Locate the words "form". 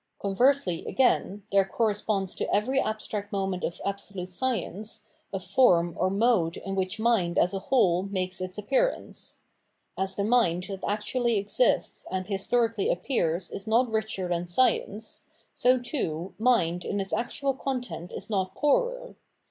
5.39-5.95